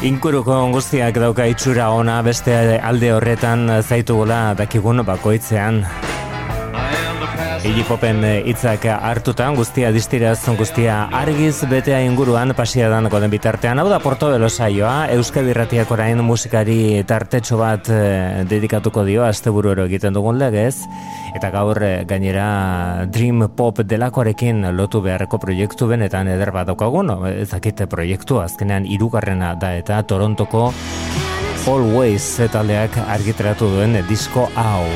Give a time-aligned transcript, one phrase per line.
[0.00, 5.84] Inkuruko guztiak dauka itxura ona beste alde horretan zaitugula dakigun bakoitzean.
[7.60, 13.78] Igi popen hitzak hartutan guztia distiraz guztia argiz betea inguruan pasia dan goden bitartean.
[13.78, 19.74] Hau da Porto Belo saioa, Euskadi Ratiak orain musikari tartetxo bat eh, dedikatuko dio, asteburu
[19.74, 20.86] ero egiten dugun legez.
[21.36, 27.12] Eta gaur eh, gainera Dream Pop delakoarekin lotu beharreko proiektu benetan eder bat daukagun,
[27.44, 30.70] ezakite proiektu azkenean irugarrena da eta Torontoko
[31.68, 34.86] Always taldeak argitratu duen disko hau.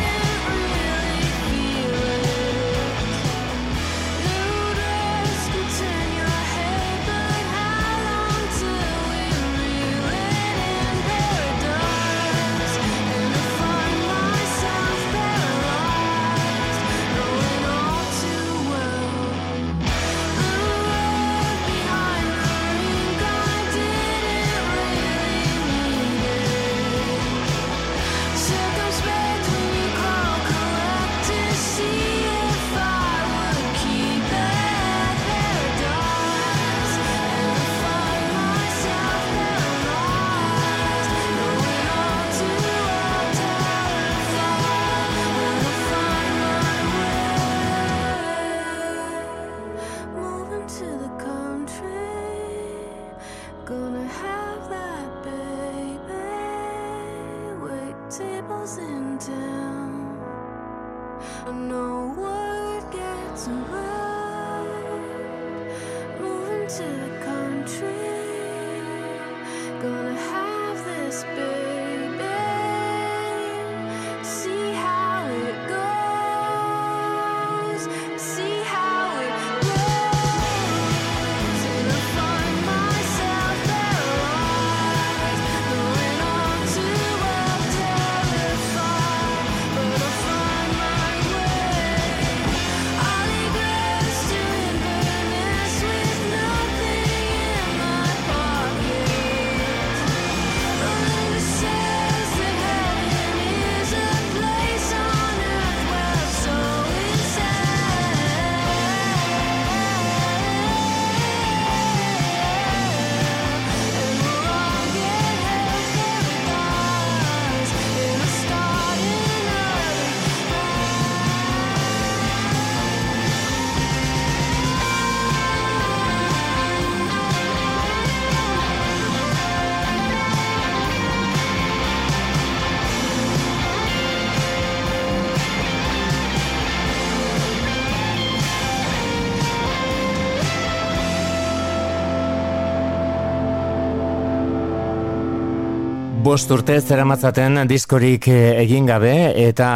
[146.34, 149.68] Bost urte zeramatzaten diskorik eh, egin gabe eta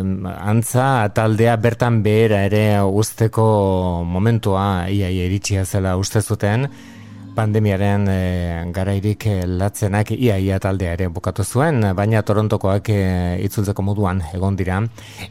[0.00, 3.44] mm, antza taldea bertan behera ere usteko
[4.02, 6.66] momentua ia iritsia zela uste zuten
[7.38, 8.18] pandemiaren e,
[8.74, 13.00] garairik latzenak ia ia taldea ere bukatu zuen, baina Torontokoak e,
[13.46, 14.80] itzultzeko moduan egon dira.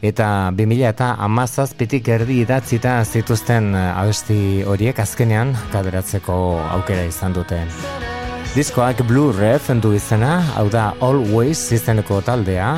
[0.00, 6.38] Eta 2000 eta amazazpitik erdi idatzita zituzten abesti horiek azkenean kaderatzeko
[6.78, 8.16] aukera izan duten.
[8.58, 12.72] Diskoak Blue Ref endu izena, hau da Always izeneko taldea.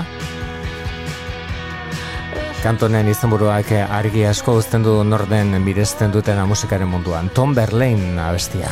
[2.61, 7.33] Kantonen izenburuak argi asko uzten du norden miresten dutena musikaren munduan.
[7.33, 8.69] Tom Berlain abestia.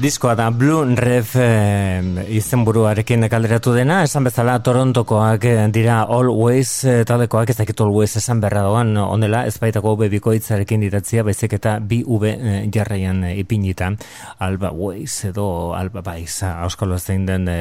[0.00, 6.94] Diskoa da Blue Rev e, izenburuarekin kalderatu dena, esan bezala Torontokoak eh, dira Always e,
[7.04, 11.74] taldekoak, ez dakit Always esan berra doan onela, ez baitako V bikoitzarekin didatzia, baizik eta
[11.84, 12.32] bi V
[12.72, 13.90] jarraian ipinita,
[14.38, 17.58] Alba Ways edo Alba Baiz, auskalo zein den e,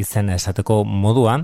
[0.00, 1.36] izena esateko modua,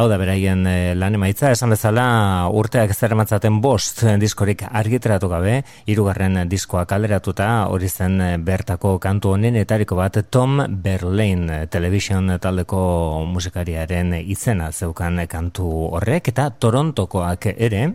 [0.00, 2.06] hau da beraien e, lan emaitza, esan bezala
[2.48, 5.60] urteak zer ematzaten bost diskorik argitratu gabe,
[5.92, 8.16] irugarren diskoa kalderatuta, hori zen
[8.48, 15.66] bertako kantu honen eta Etariko bat Tom Berlin television taldeko musikariaren izena zeukan kantu
[15.96, 17.88] horrek eta Torontokoak ere.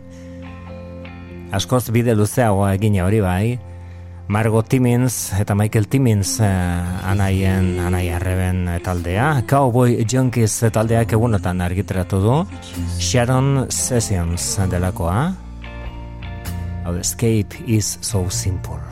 [1.56, 3.56] Askoz bide luzeagoa egin hori bai.
[4.28, 9.40] Margot Timmins eta Michael Timmins eh, anaien anai arreben taldea.
[9.48, 12.38] Cowboy Junkies taldeak egunotan argitratu du.
[12.98, 15.32] Sharon Sessions delakoa.
[16.84, 18.89] Our escape is so simple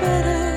[0.00, 0.53] better.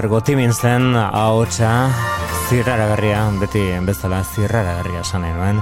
[0.00, 1.92] Margo zen ahotsa
[2.48, 5.60] zirraragarria, beti bezala zirraragarria sanai nuen.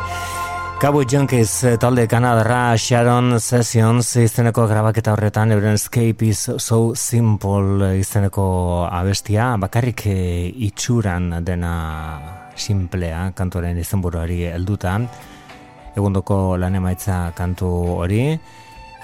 [0.79, 8.87] Cowboy Junkies talde Kanadarra Sharon Sessions izeneko grabaketa horretan euren Escape is so simple izeneko
[8.87, 9.57] abestia.
[9.59, 11.75] Bakarrik eh, itxuran dena
[12.55, 15.01] simplea kantoren izenburuari helduta.
[15.97, 18.39] Egundoko lan emaitza kantu hori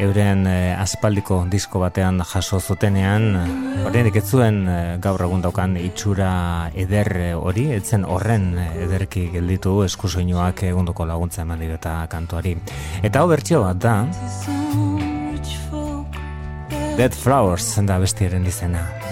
[0.02, 3.28] euren eh, aspaldiko disko batean jaso zutenean.
[3.84, 7.68] Horrenik ez zuen eh, gaur egun daukan itxura eder hori.
[7.76, 12.56] Etzen horren ederki gelditu eskusoinuak egundoko laguntza eman eta kantuari.
[13.02, 13.96] Eta hau bertxio bat da.
[16.94, 19.03] Dead Flowers da bestiaren izena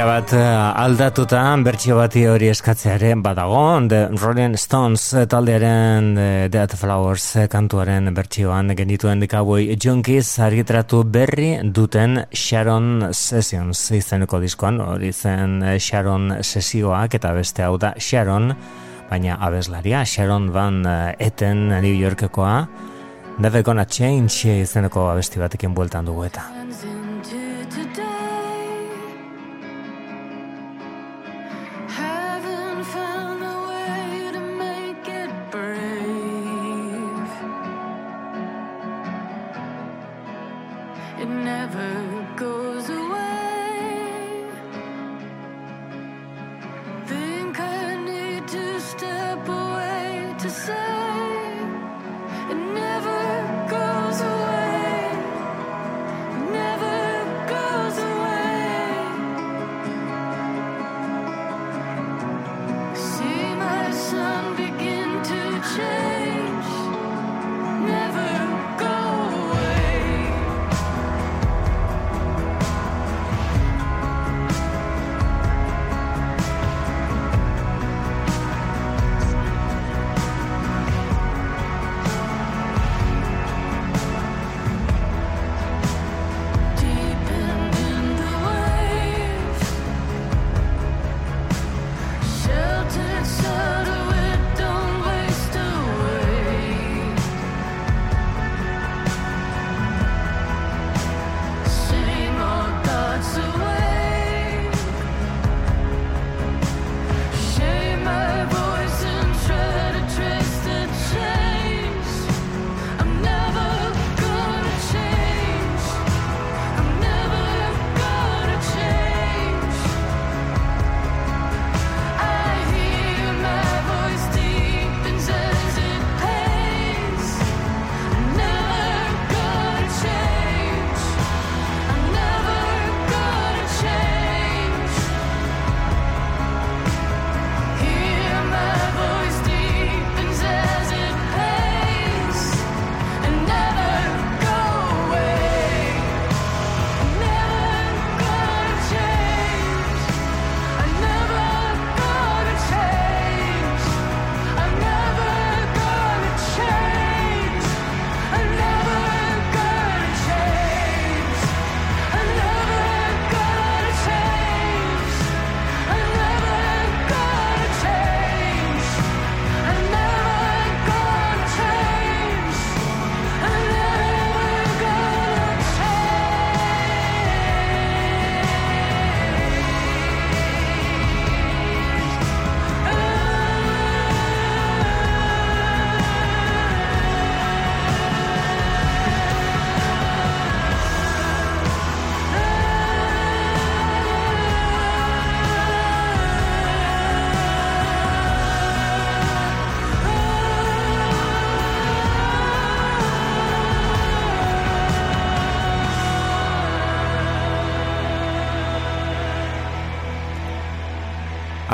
[0.00, 0.42] Erabat eh,
[0.80, 8.72] aldatuta bertsio bati hori eskatzearen badago The Rolling Stones taldearen eh, Dead Flowers kantuaren bertsioan
[8.78, 13.82] genituen dikaboi Junkies argitratu berri duten Sharon Sessions.
[13.98, 18.54] Izeneko diskoan hori zen eh, Sharon sesioak eta beste hau da Sharon
[19.10, 20.80] baina abeslaria Sharon Van
[21.18, 22.56] Eten New Yorkekoa.
[23.36, 26.59] Never Gonna Change izeneko abesti batekin bueltan dugu eta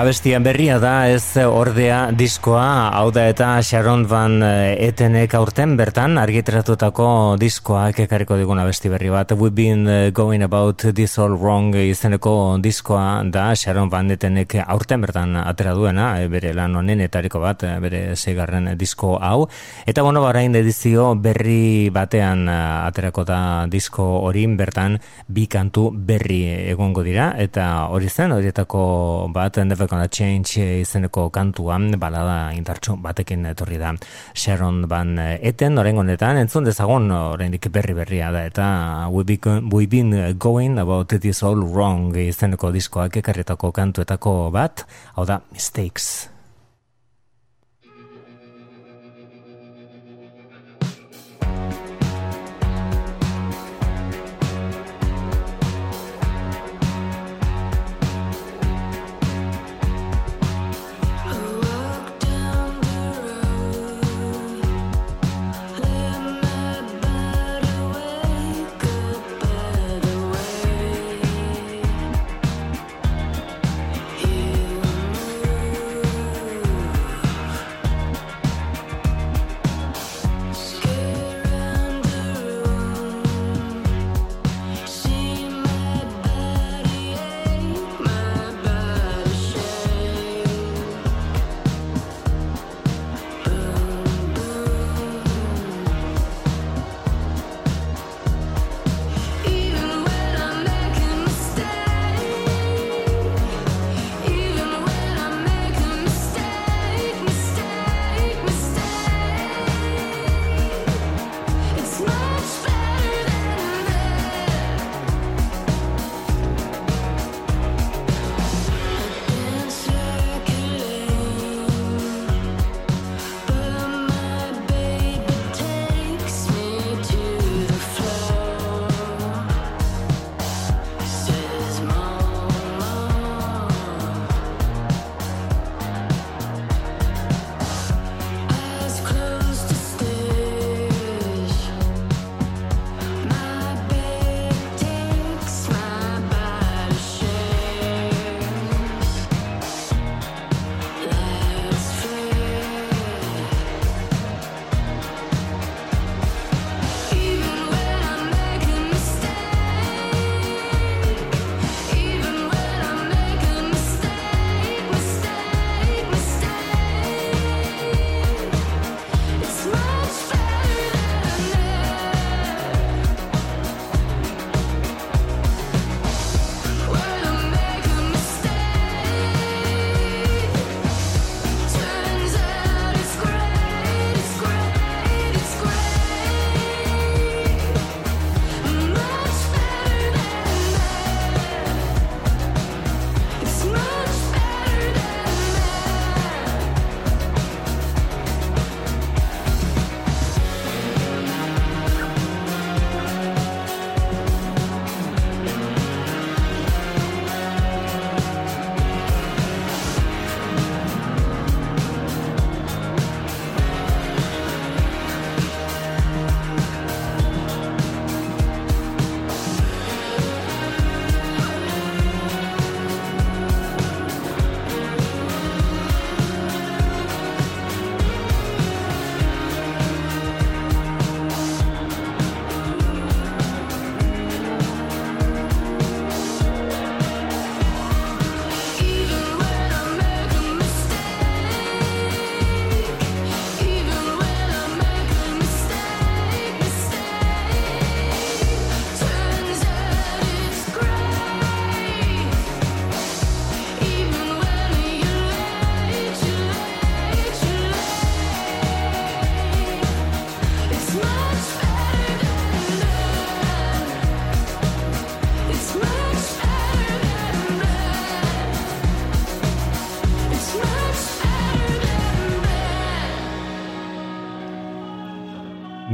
[0.07, 7.09] Abestian berria da ez ordea diskoa, hau da eta Sharon Van Etenek aurten bertan argitratutako
[7.43, 9.35] diskoa ekarriko diguna abesti berri bat.
[9.35, 15.03] We've been uh, going about this all wrong izeneko diskoa da Sharon Van Etenek aurten
[15.03, 19.49] bertan atera duena, e, bere lan honen etariko bat, bere zeigarren disko hau.
[19.91, 27.03] Eta bueno, barain edizio berri batean aterako da disko horin bertan bi kantu berri egongo
[27.03, 28.87] dira, eta hori zen, horietako
[29.35, 33.95] bat, Never Change izeneko kantuan balada indartxo batekin etorri da
[34.35, 40.79] Sharon Van Eten orengo honetan entzun dezagon oraindik berri berria da eta we been going
[40.79, 44.87] about this all wrong izeneko diskoak ekarretako kantuetako bat.
[45.17, 46.36] Hau da Mistakes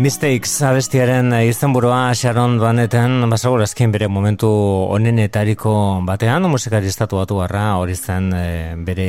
[0.03, 4.49] Mistakes abestiaren izenburua Sharon Baneten basagur azken bere momentu
[4.97, 5.75] onenetariko
[6.09, 8.43] batean musikari estatu batu barra hori zen e,
[8.89, 9.07] bere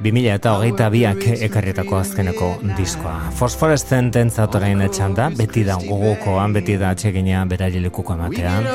[0.00, 3.18] 2000 eta hogeita biak ekarrietako azkeneko diskoa.
[3.36, 8.72] Fosforesten tentzatorain etxan da, beti da gogokoan, beti da atxegina berari lekuko ematean.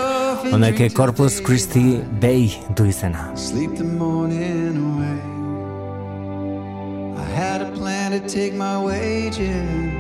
[0.52, 3.32] Honek Corpus Christi Bay du izena.
[3.34, 5.18] Sleep the morning away
[7.18, 9.97] I had a plan to take my wages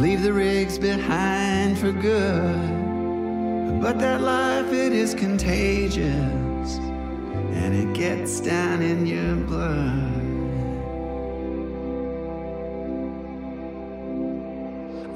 [0.00, 3.80] leave the rigs behind for good.
[3.80, 6.76] But that life, it is contagious,
[7.60, 10.12] and it gets down in your blood.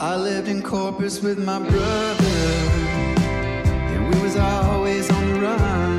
[0.00, 2.24] I lived in Corpus with my brother,
[3.92, 5.89] and we was always on the run.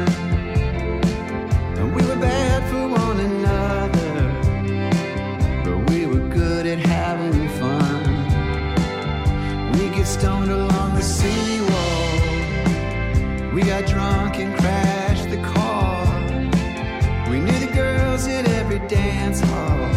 [18.92, 19.88] Dance hall.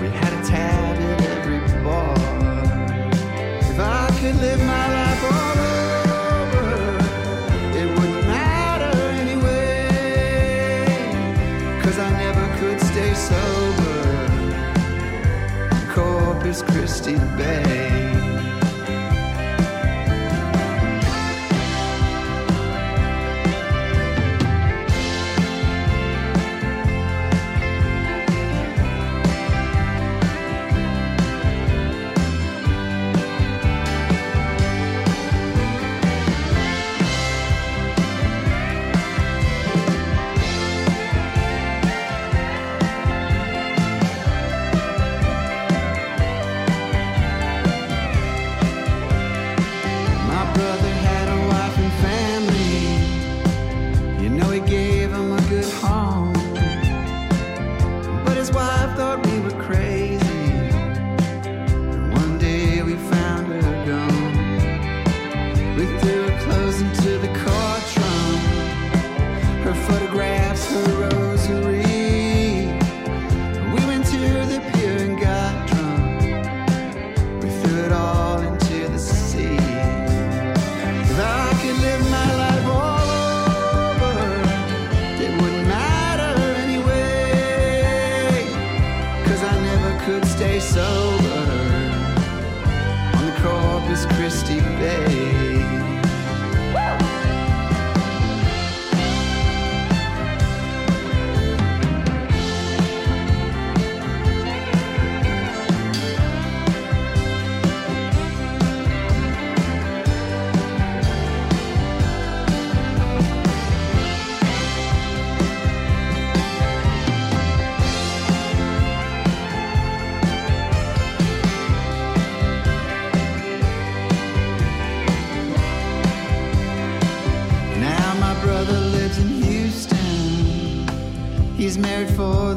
[0.00, 2.18] We had a tab at every bar.
[3.60, 5.58] If I could live my life all
[6.42, 6.70] over,
[7.78, 9.86] it wouldn't matter anyway.
[11.82, 14.02] Cause I never could stay sober.
[15.94, 17.97] Corpus Christi Bay.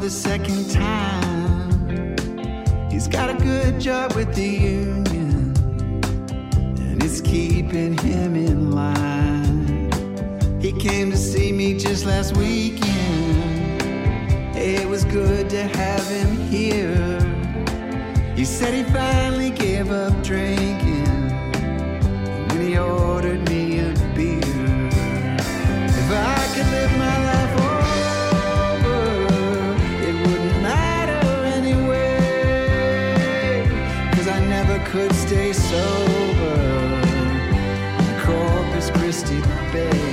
[0.02, 2.16] The second time.
[2.90, 5.54] He's got a good job with the union,
[6.76, 9.92] and it's keeping him in line.
[10.60, 13.82] He came to see me just last weekend.
[14.56, 17.20] It was good to have him here.
[18.34, 20.91] He said he finally gave up drinking,
[35.72, 37.00] sober
[38.24, 39.40] Corpus Christi
[39.72, 40.11] Bay.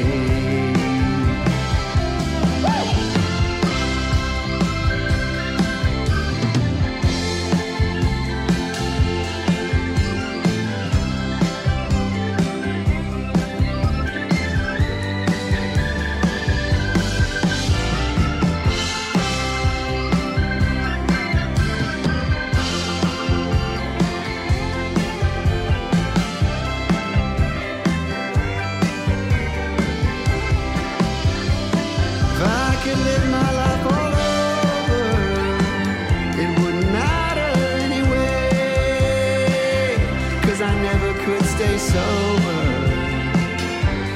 [41.93, 42.65] sober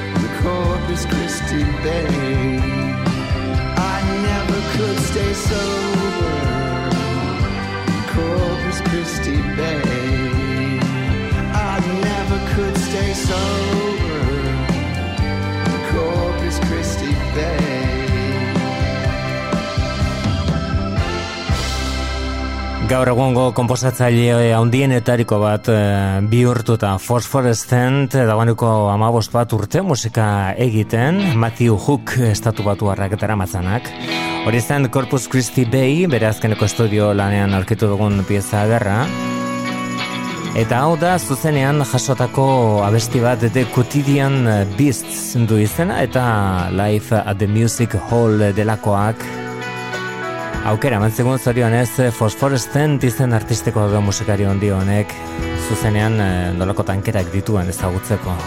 [0.06, 2.60] in the Corpus Christi Bay.
[3.94, 6.36] I never could stay sober
[7.92, 9.82] in Corpus Christi Bay.
[11.72, 11.76] I
[12.10, 14.22] never could stay sober
[15.70, 17.73] in Corpus Christi Bay.
[22.84, 25.76] Gaur egungo komposatzaile handienetariko bat e,
[26.28, 26.90] bihurtuta.
[27.00, 30.26] Phosphorescent dagoeneko amabost bat urte musika
[30.60, 31.22] egiten.
[31.40, 33.88] Matthew Hook estatu batu harraketara matzanak
[34.44, 39.06] Hori zen Corpus Christi Bay bere azkeneko estudio lanean aurkitu dugun pieza agerra
[40.60, 42.44] Eta hau da zuzenean jasotako
[42.84, 44.44] abesti bat The Quotidian
[44.76, 49.24] Beasts du izena eta Life at the Music Hall delakoak
[50.64, 55.12] Aukera, mantzegun zorionez, fosforescent izen artistiko da musikari hondi honek,
[55.68, 58.38] zuzenean eh, dolako tankerak dituen ezagutzeko.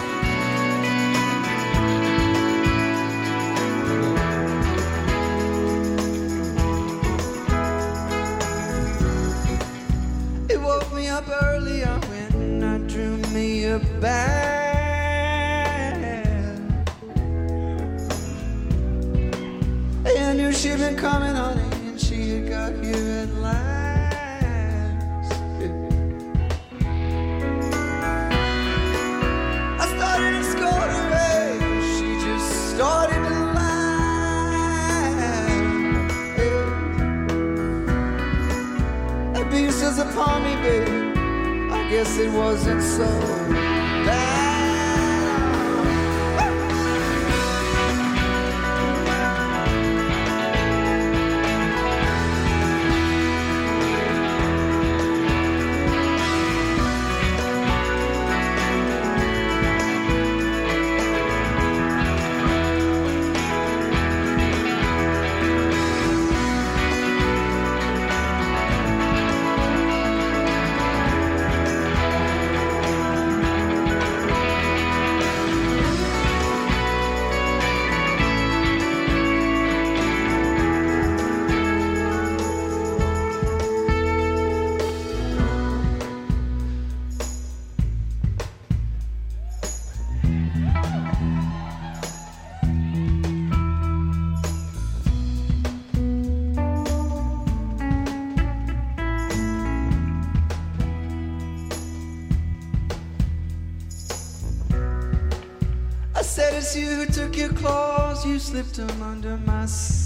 [108.38, 109.97] Slipped them under my skin.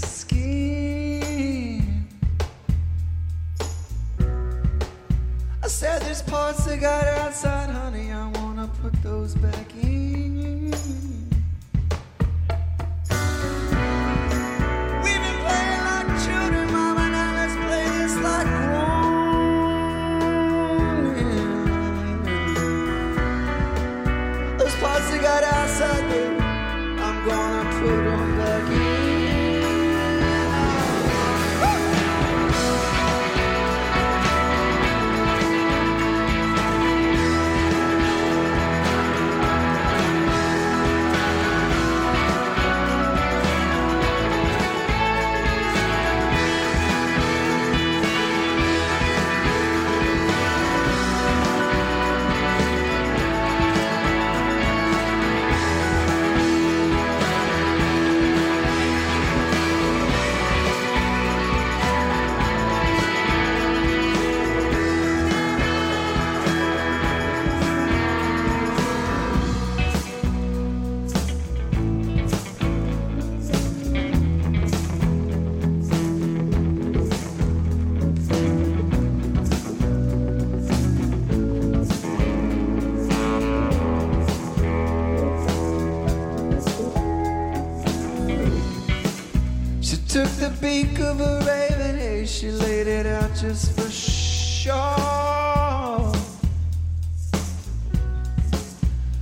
[93.43, 94.73] Just for sure.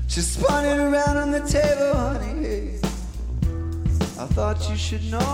[0.07, 2.77] She spun it around on the table, honey.
[4.19, 5.30] I thought you should know.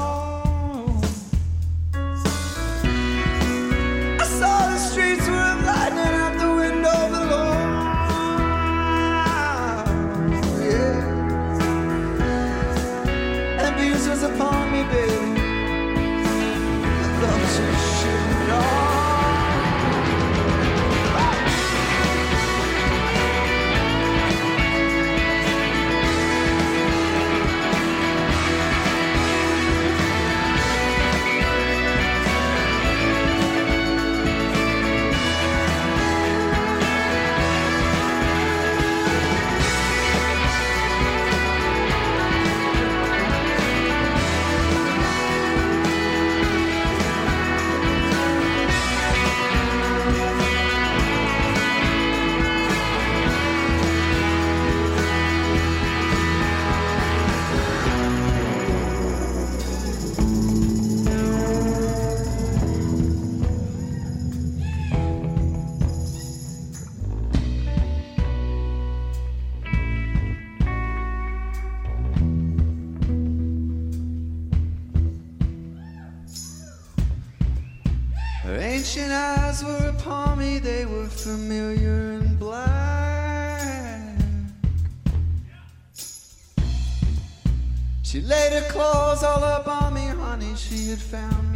[90.78, 91.47] She had found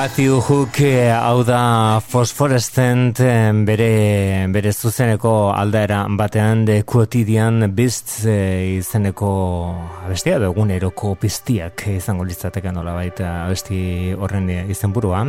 [0.00, 8.24] Matthew Hook eh, hau da Phosphorescent eh, bere, bere zuzeneko aldaera batean de quotidian beast
[8.24, 9.28] eh, izeneko
[10.06, 15.26] abestia edo eguneroko piztiak izango litzateke nola baita abesti horren izenburua.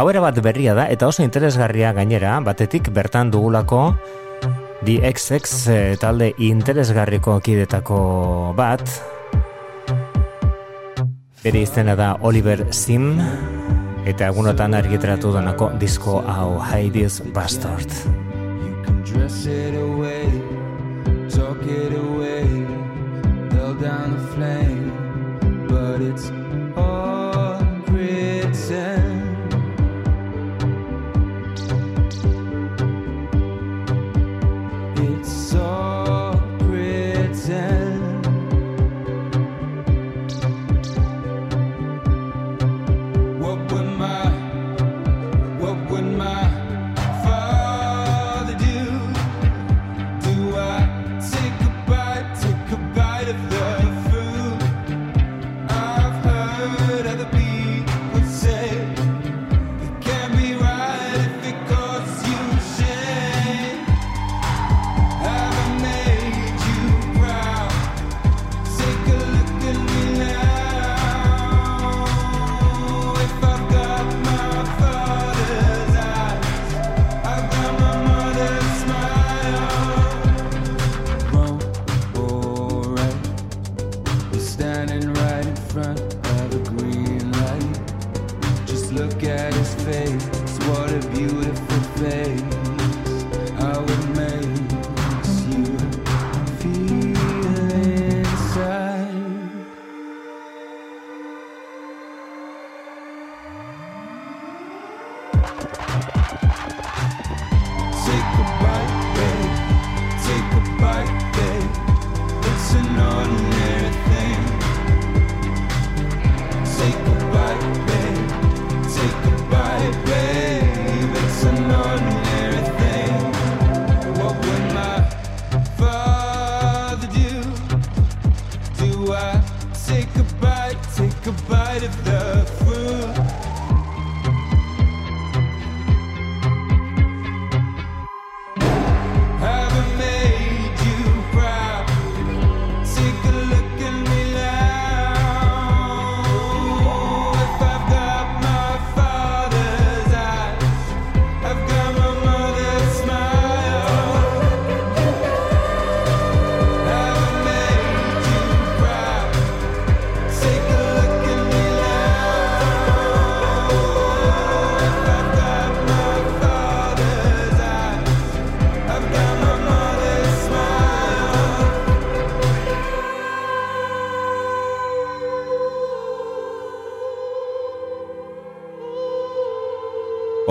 [0.00, 3.90] Hau era bat berria da eta oso interesgarria gainera batetik bertan dugulako
[4.88, 8.88] The XX talde interesgarriko kidetako bat
[11.44, 13.18] Bere izena da Oliver Sim,
[14.04, 17.90] eta egunotan argitratu donako disko hau Hades Bastard.
[18.64, 20.28] You can dress it away,
[21.28, 22.13] talk it away,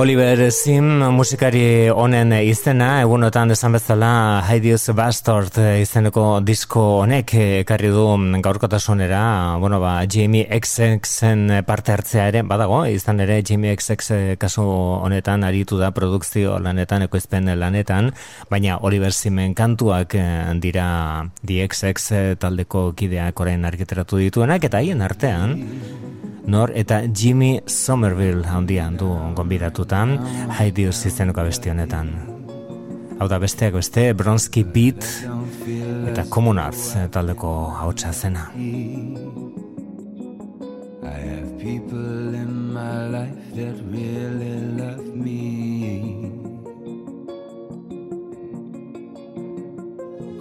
[0.03, 4.09] Oliver Sim musikari honen izena, egunotan esan bezala
[4.43, 7.31] Haidius Bastard izeneko disko honek
[7.61, 8.03] ekarri du
[8.43, 9.21] gaurkotasunera,
[9.61, 14.65] bueno ba, Jamie XXen parte hartzea ere, badago, izan ere Jamie XX kasu
[15.05, 18.11] honetan aritu da produkzio lanetan, ekoizpen lanetan,
[18.51, 20.27] baina Oliver Simen kantuak eh,
[20.59, 20.89] dira
[21.47, 25.55] DXX taldeko kideak orain argiteratu dituenak, eta haien artean,
[26.53, 30.19] nor eta Jimmy Somerville handian du gonbidatutan
[30.53, 32.11] Haidius izeneko abesti honetan.
[33.17, 35.07] Hau da besteak beste Bronski Beat
[36.11, 38.51] eta Komunaz taldeko hautsa zena.
[41.03, 46.29] I have people in my life that really love me.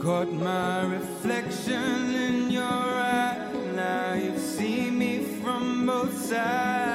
[0.02, 3.11] Caught my reflection in your eye.
[6.32, 6.91] inside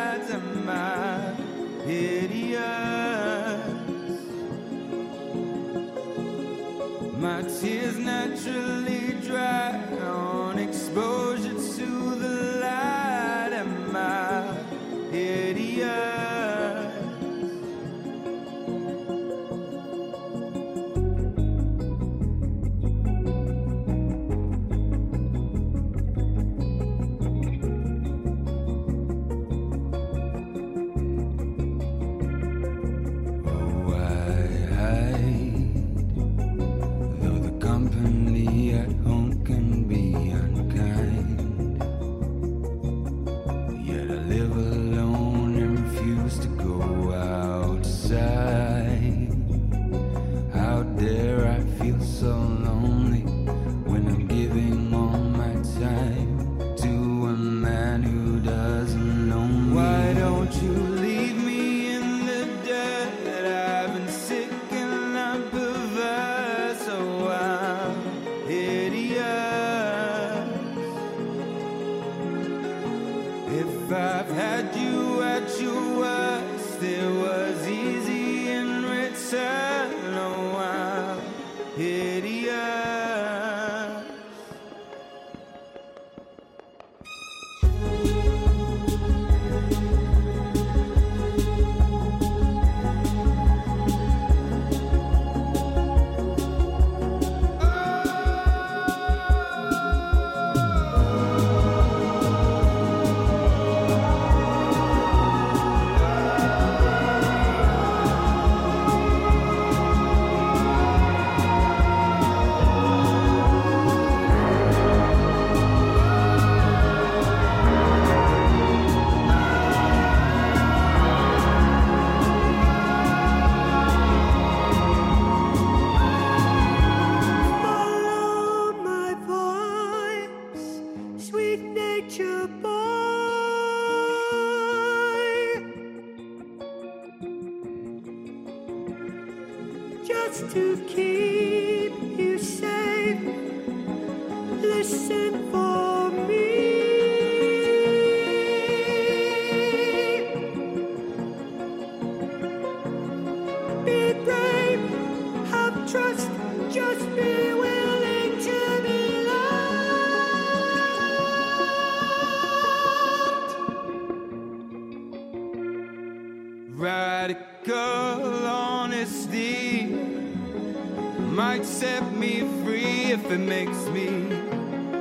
[173.20, 174.08] if it makes me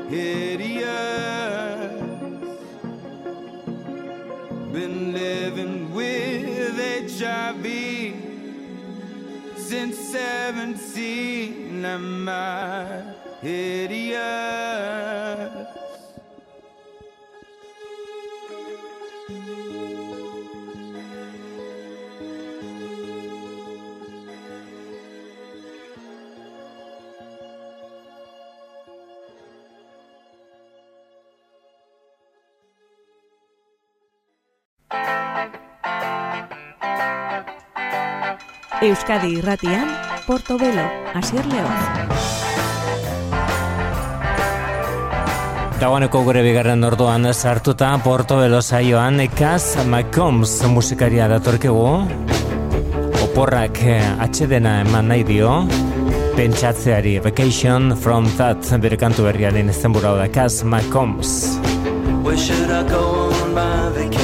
[0.09, 0.87] hideous.
[4.73, 6.79] Been living with
[7.19, 7.67] HIV
[9.57, 11.85] since 17.
[11.85, 13.03] Am I
[13.43, 14.17] hideous?
[38.87, 39.89] Euskadi irratian,
[40.29, 40.85] Portobelo,
[41.19, 41.87] Asier Leoz.
[45.81, 51.83] Dagoeneko gure bigarren orduan sartuta Portobelo saioan Cass McCombs musikaria datorkegu.
[53.27, 55.65] Oporrak eh, atxedena eman nahi dio.
[56.37, 61.57] Pentsatzeari Vacation from That bere kantu berriaren izenbura da Cass McCombs
[62.23, 64.16] Where should I go on my vacation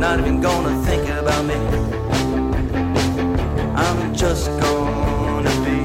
[0.00, 1.56] Not even gonna think about me.
[3.76, 5.84] I'm just gonna be.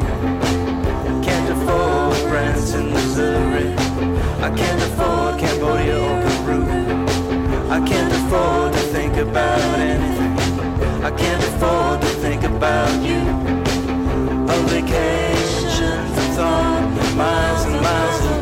[1.22, 3.76] Can't afford Branson, Missouri.
[4.42, 6.64] I can't afford Cambodia or Peru.
[7.70, 10.34] I can't afford to think about anything.
[11.04, 13.20] I can't afford to think about you.
[14.48, 18.35] A vacation from thought, miles and miles away.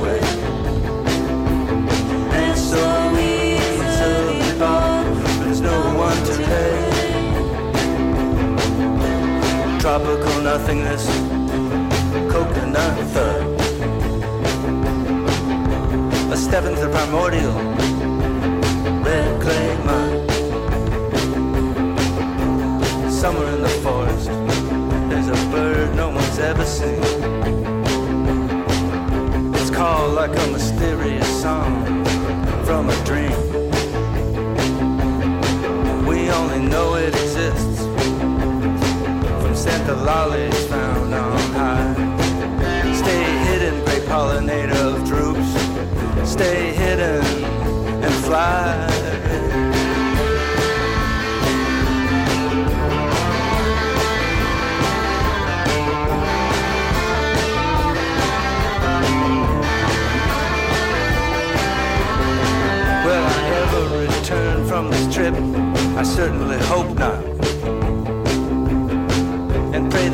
[9.94, 11.06] Tropical nothingness,
[12.32, 13.44] coconut thud.
[16.34, 17.54] A step into the primordial,
[19.04, 20.32] red clay mud.
[23.12, 24.30] Somewhere in the forest,
[25.12, 27.04] there's a bird no one's ever seen.
[29.54, 32.04] It's called like a mysterious song
[32.66, 33.23] from a dream.
[39.86, 41.94] Santa lollies found on high.
[42.96, 46.32] Stay hidden, great pollinator of droops.
[46.32, 47.44] Stay hidden
[48.02, 48.88] and fly.
[63.06, 65.34] I ever return from this trip?
[65.98, 67.33] I certainly hope not.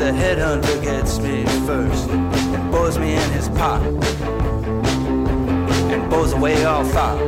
[0.10, 3.80] The headhunter gets me first and bores me in his pot
[5.94, 7.22] and bores away all thought.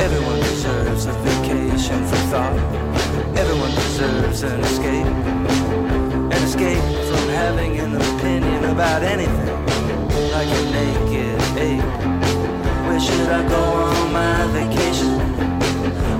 [0.00, 2.58] Everyone deserves a vacation from thought.
[3.38, 5.06] Everyone deserves an escape.
[5.06, 9.66] An escape from having an opinion about anything.
[10.32, 11.84] Like a naked ape.
[12.88, 15.13] Where should I go on my vacation?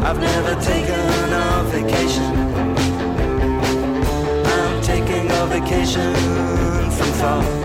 [0.06, 2.36] I've never taken a vacation.
[4.44, 6.12] I'm taking a vacation
[6.90, 7.63] from thought.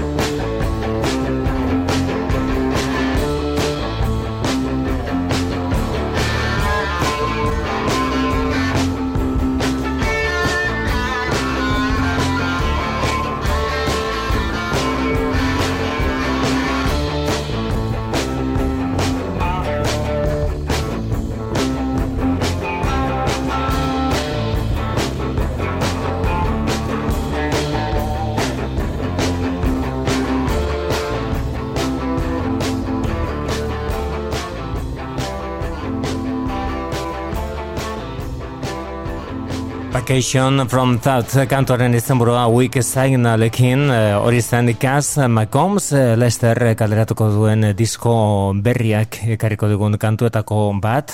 [40.10, 47.28] Vacation from That kantoren izenburua Week Signalekin eh, hori zen Cass McCombs eh, Lester kaleratuko
[47.30, 48.16] duen disko
[48.58, 51.14] berriak ekarriko dugun kantuetako bat.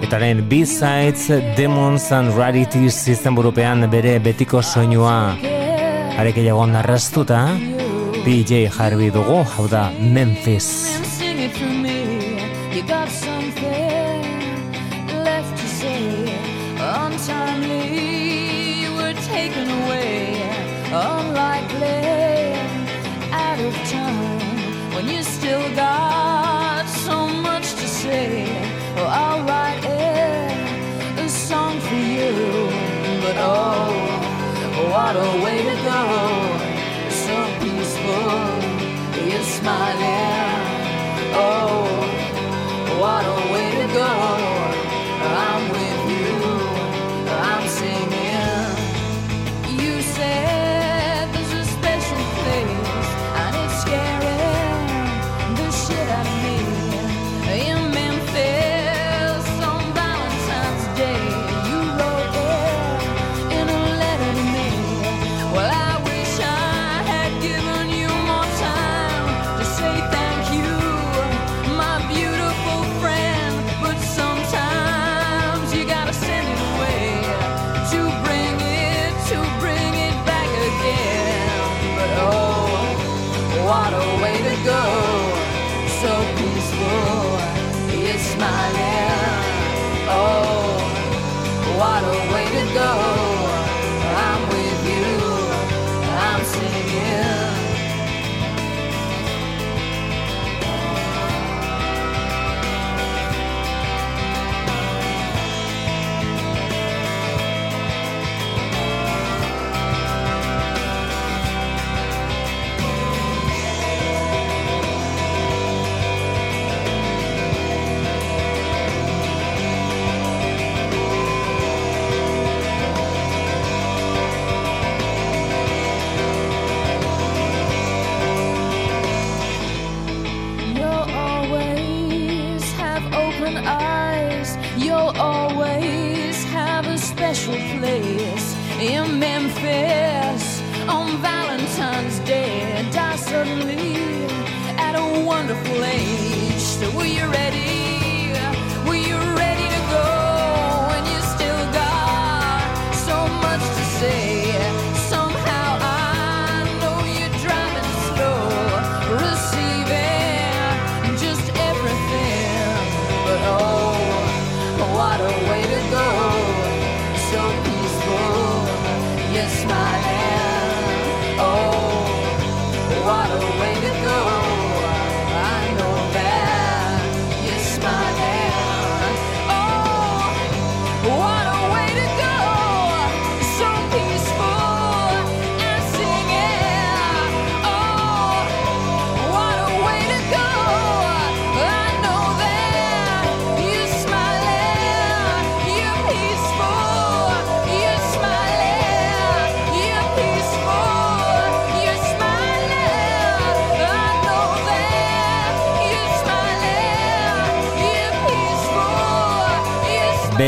[0.00, 1.28] Eta orain B-Sides
[1.58, 5.36] Demons and Rarities izenburupean bere betiko soinua.
[6.16, 7.44] Arekeiago narrastuta
[8.24, 10.72] DJ Harvey dugu hau da Memphis.
[12.72, 13.41] You
[25.74, 28.44] got so much to say.
[28.98, 32.34] Oh, I'll write it, a song for you.
[33.22, 33.92] But oh,
[34.78, 36.02] oh, what a way to go.
[37.24, 40.62] So peaceful, you're smiling.
[41.34, 41.84] Oh,
[43.00, 44.12] what a way to go.
[45.24, 46.01] I'm with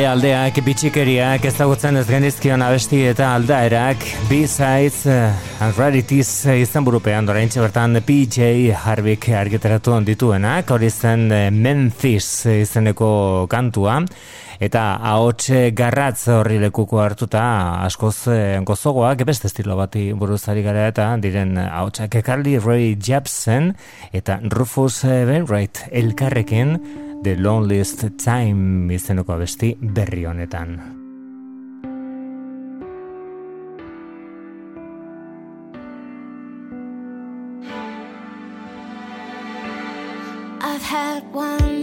[0.03, 7.29] aldeak, bitxikeriak, ezagutzen ez genizkion abesti eta aldaerak, B-Sides uh, and Rarities uh, izan burupean,
[7.29, 14.01] dorain bertan PJ Harvick argiteratu dituenak, hori zen uh, Memphis izeneko kantua,
[14.61, 17.45] eta ahotxe garratz horri lekuko hartuta
[17.85, 23.73] askoz eh, gozogoak beste estilo bati buruzari gara eta diren ahotsak ekarli Ray Jepsen
[24.13, 26.79] eta Rufus Wainwright elkarrekin
[27.25, 30.77] The Loneliest Time izeneko abesti berri honetan.
[40.61, 41.74] I've had one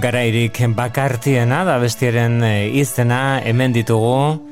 [0.00, 4.49] garairik bakartiena da bestiaren eh, izena hemen ditugu.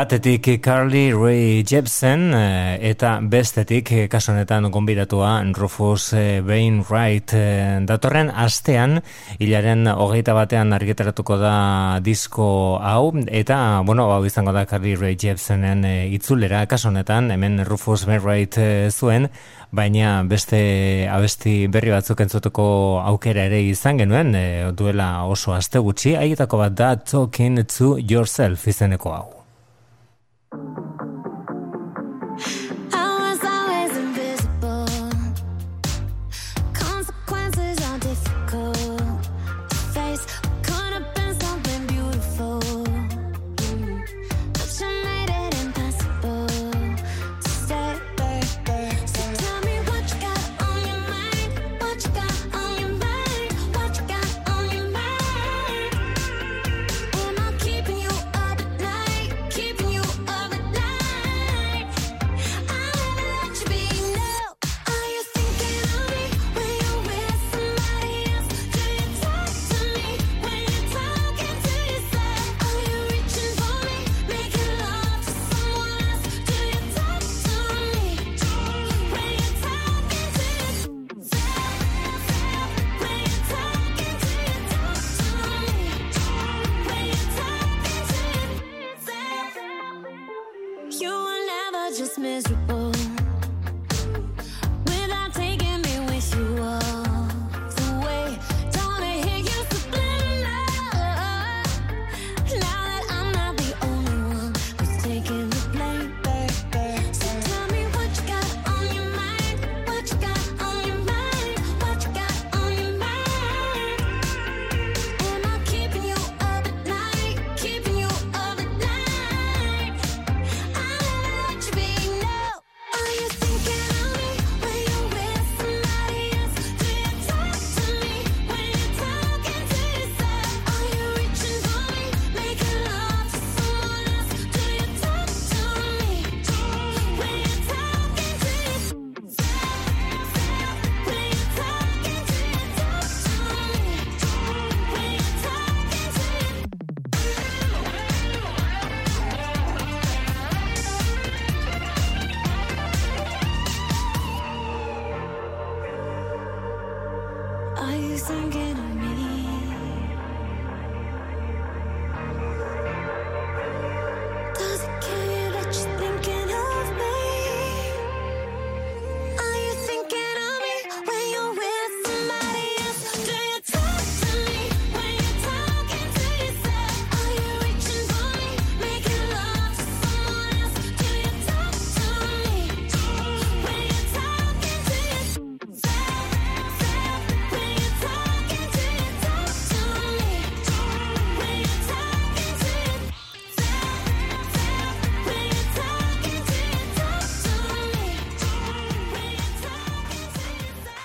[0.00, 7.34] Batetik Carly Ray Jepsen eh, eta bestetik eh, kasu honetan gonbidatua Rufus eh, Wainwright
[7.84, 9.02] datorren astean
[9.36, 15.84] hilaren hogeita batean argitaratuko da disko hau eta bueno hau izango da Carly Ray Jepsenen
[15.84, 16.64] itzulera.
[16.64, 18.56] Kasu honetan hemen Rufus Wainwright
[18.88, 19.28] zuen
[19.70, 24.32] baina beste abesti berri batzuk entzutuko aukera ere izan genuen
[24.72, 26.16] duela oso aste gutxi.
[26.16, 29.39] Haietako bat da Talking to Yourself izeneko hau.
[30.52, 30.99] Thank you.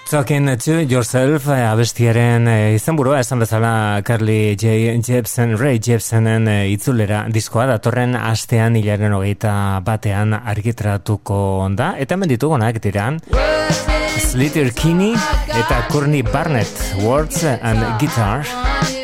[0.06, 4.94] Talking to yourself eh, abestiaren eh, izenburua esan bezala Carly J.
[5.02, 12.30] Jepsen, Ray Jepsenen eh, itzulera diskoa datorren astean hilaren hogeita batean argitratuko onda eta hemen
[12.30, 13.18] ditugunak diran
[14.22, 15.18] Slater Kinney
[15.50, 18.95] eta Courtney Barnett Words and Guitar Guitar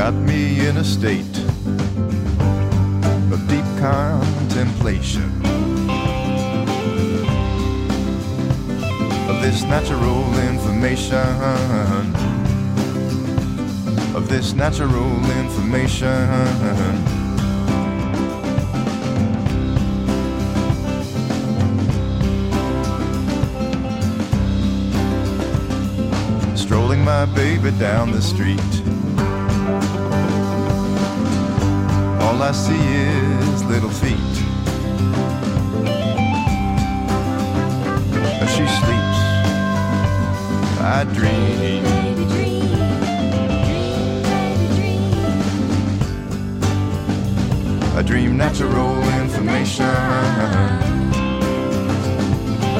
[0.00, 1.36] Got me in a state
[3.30, 5.30] of deep contemplation.
[9.28, 11.18] Of this natural information.
[14.16, 16.16] Of this natural information.
[26.56, 28.79] Strolling my baby down the street
[32.40, 34.16] all I see is little feet
[38.42, 39.20] As she sleeps,
[40.80, 41.84] I dream.
[47.94, 49.84] I dream natural information.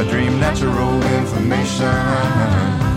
[0.00, 2.89] I dream natural information.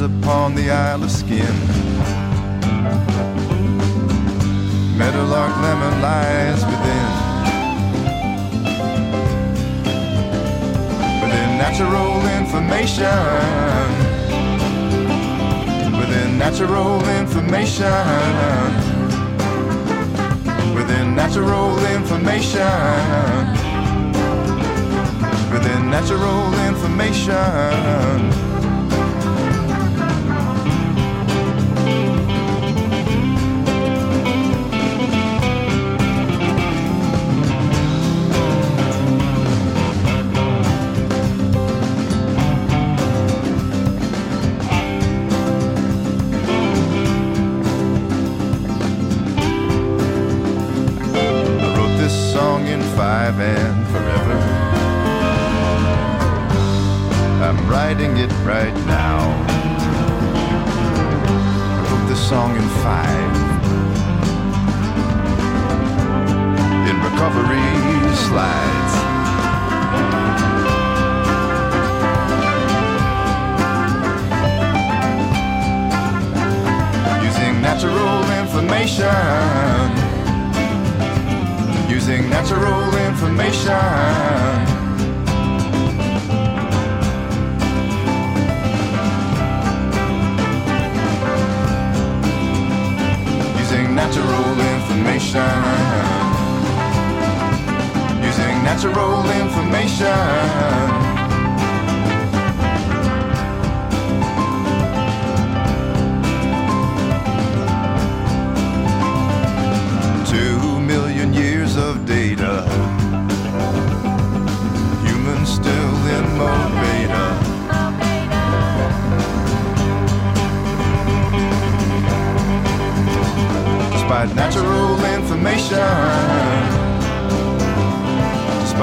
[0.00, 1.54] A upon the Isle of Skin.
[4.96, 7.10] Meadowlark lemon lies within.
[11.22, 13.08] Within natural information.
[15.98, 17.88] Within natural information.
[20.74, 22.62] Within natural information.
[25.52, 28.47] Within natural information.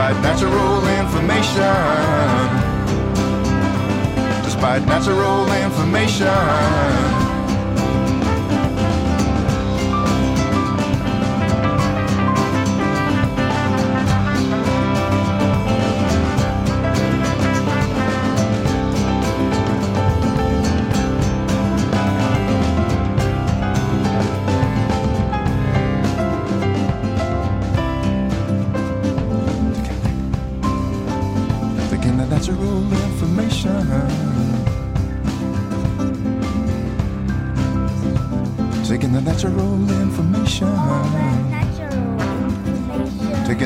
[0.05, 1.63] Despite natural information.
[4.43, 7.24] Despite natural information.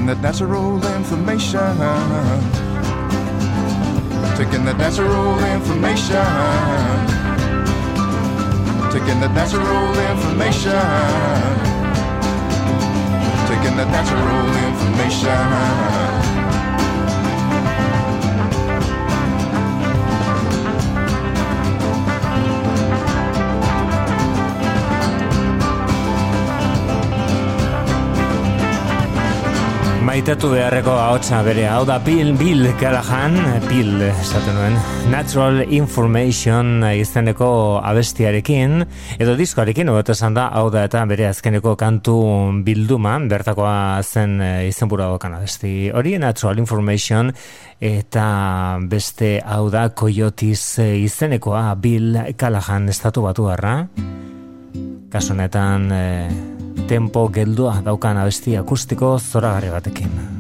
[0.10, 1.78] The natural information.
[4.38, 6.26] Taking the natural information.
[8.92, 10.82] Taking the natural information.
[13.50, 15.99] Taking the natural information.
[30.20, 31.62] maitatu beharreko ahotsa bere.
[31.72, 33.38] Hau da Bill, Bill Callahan,
[33.70, 34.76] Bill esaten duen,
[35.14, 37.48] Natural Information izeneko
[37.80, 38.84] abestiarekin,
[39.16, 42.18] edo diskoarekin, edo esan da, hau da eta bere azkeneko kantu
[42.68, 45.88] bilduma, bertakoa zen e, izenbura dokan abesti.
[45.96, 47.32] Hori Natural Information
[47.80, 48.28] eta
[48.92, 53.86] beste hau da Coyotis izenekoa Bill Callahan estatu batu harra
[55.10, 60.39] kasunetan e, eh, tempo geldua daukan abesti akustiko zoragarri batekin.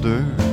[0.00, 0.49] shoulder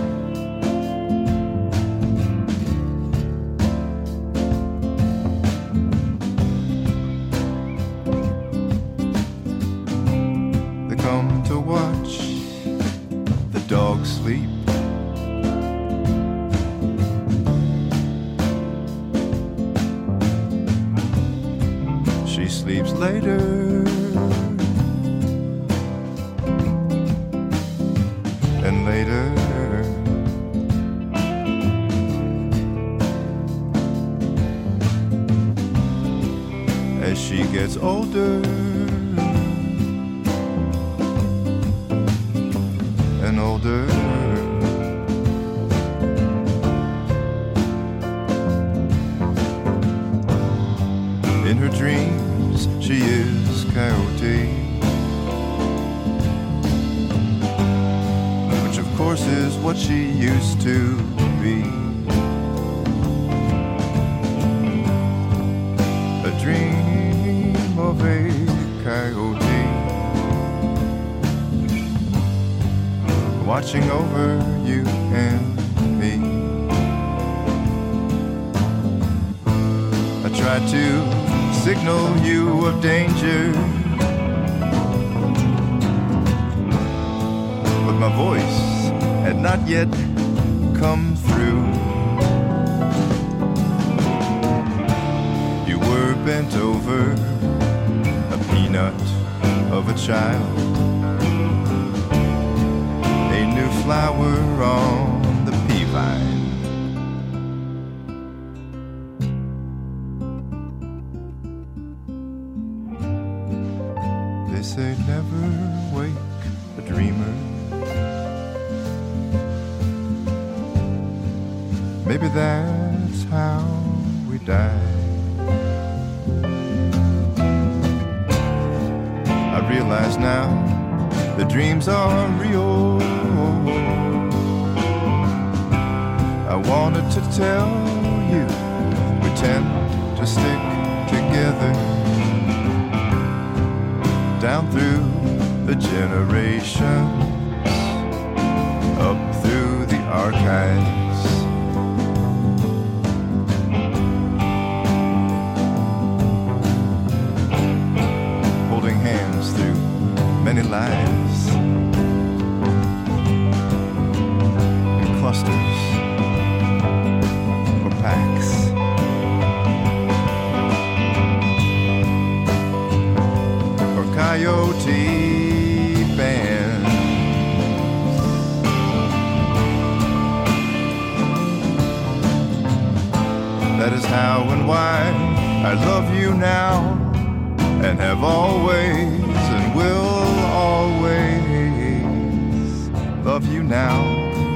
[193.28, 194.47] love you now.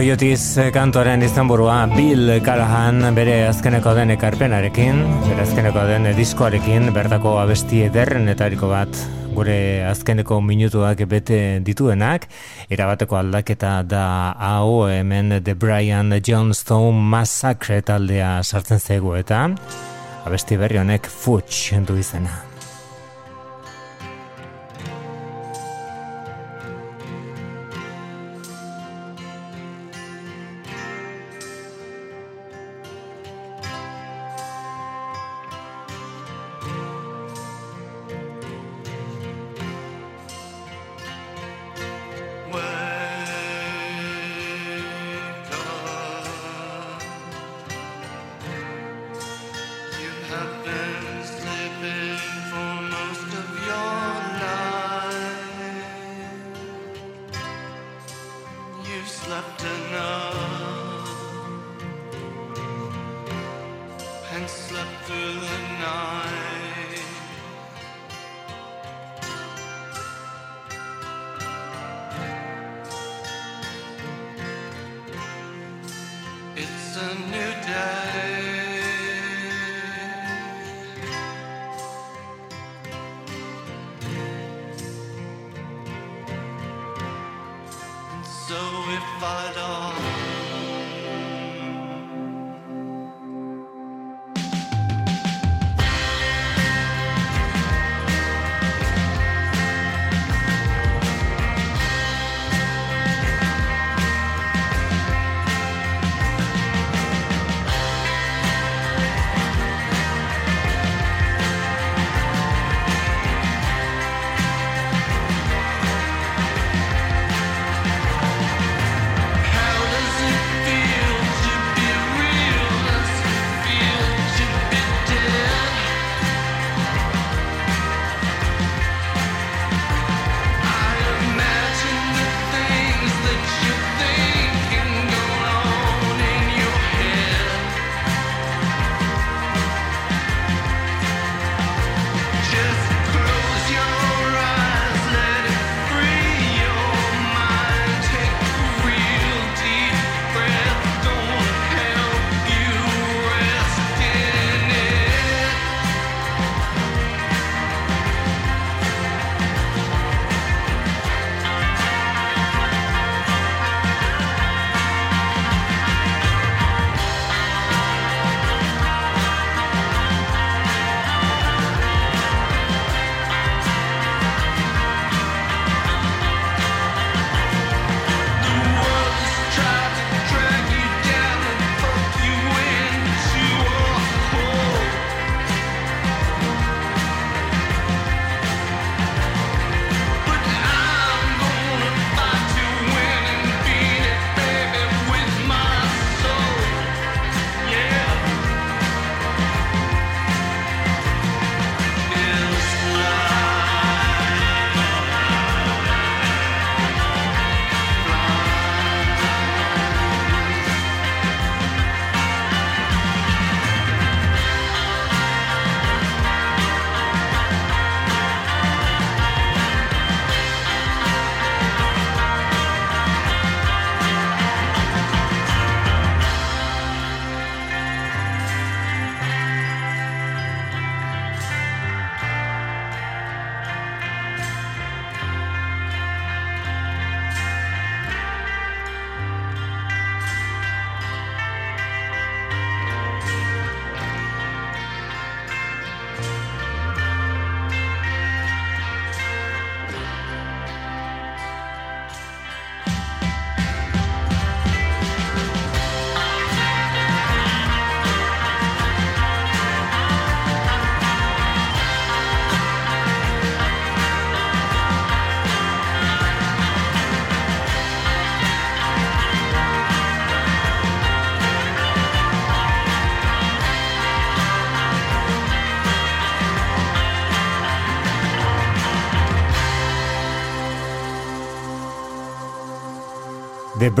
[0.00, 7.82] Coyotes kantoren izenburua Bill Callahan bere azkeneko den ekarpenarekin, bere azkeneko den diskoarekin, bertako abesti
[7.84, 8.96] ederrenetariko bat
[9.36, 12.30] gure azkeneko minutuak bete dituenak,
[12.72, 14.06] erabateko aldaketa da
[14.40, 19.50] hau hemen The Brian Johnstone Massacre taldea sartzen zego eta
[20.24, 22.49] abesti berri honek Futch du izena.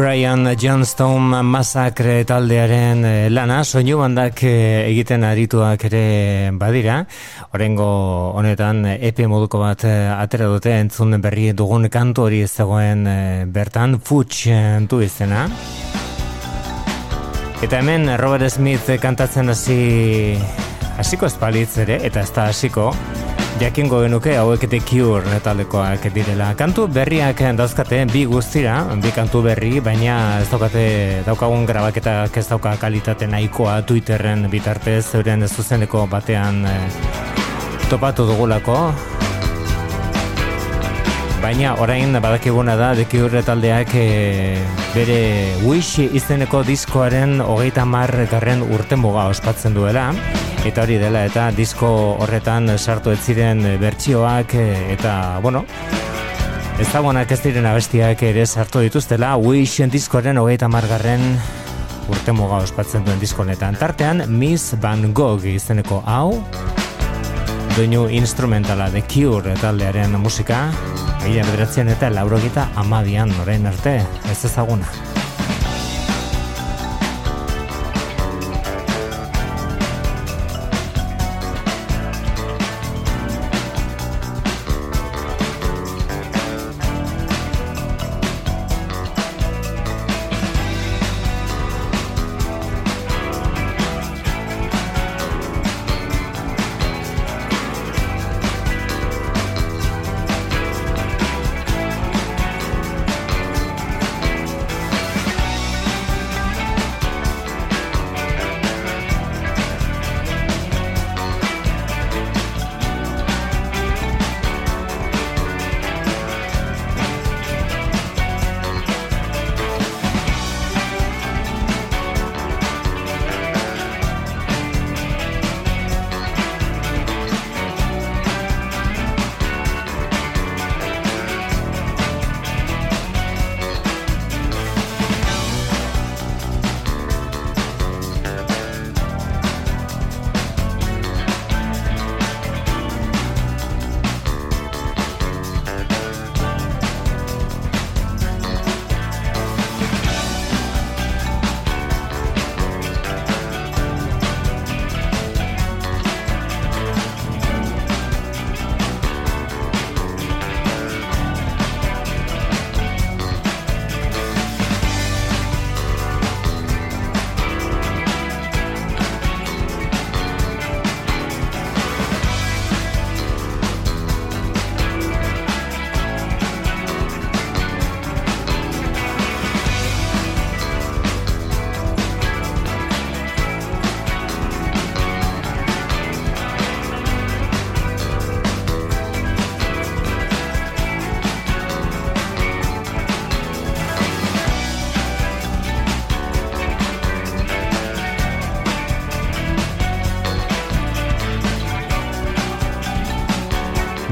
[0.00, 6.00] Brian Johnstone Massacre taldearen eh, lana, soinu bandak eh, egiten arituak ere
[6.56, 7.02] badira.
[7.52, 7.88] Orengo
[8.40, 13.44] honetan EP moduko bat eh, atera dute entzun berri dugun kantu hori ez zegoen eh,
[13.44, 14.46] bertan, Futs
[14.88, 15.44] du izena.
[17.60, 20.38] Eta hemen Robert Smith kantatzen hasi
[20.96, 22.88] hasiko espalitz ere, eta ez da hasiko,
[23.60, 26.54] jakingo genuke hauek The Cure taldekoak direla.
[26.56, 30.84] Kantu berriak dauzkate bi guztira, bi kantu berri, baina ez daukate
[31.26, 36.88] daukagun grabaketak ez dauka kalitate nahikoa Twitterren bitartez euren zuzeneko batean eh,
[37.90, 38.78] topatu dugulako.
[41.44, 44.56] Baina orain badakiguna da The Cure taldeak eh,
[44.94, 45.22] bere
[45.68, 50.14] Wish izeneko diskoaren hogeita mar garren urte muga ospatzen duela.
[50.60, 51.88] Eta hori dela eta disko
[52.20, 55.64] horretan sartu ez ziren bertsioak eh, eta, bueno,
[56.80, 61.24] ezagunak ez diren abestiak ere sartu dituztela Wish diskoaren hogeita margarren
[62.12, 63.78] urte muga ospatzen duen disko honetan.
[63.80, 66.42] Tartean Miss Van Gogh izeneko hau,
[67.76, 70.66] doinu instrumentala The Cure taldearen musika,
[71.24, 75.09] mila bederatzen eta laurogita amadian orain arte, ez ezaguna.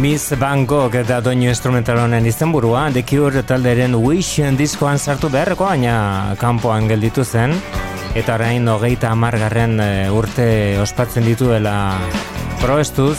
[0.08, 5.66] Miss Van Gogh da doinu instrumental honen izenburua, The Cure talderen Wish diskoan sartu beharreko,
[5.68, 7.52] baina kanpoan gelditu zen,
[8.16, 10.46] eta orain hogeita amargarren eh, urte
[10.80, 11.74] ospatzen dituela
[12.62, 13.18] proestuz,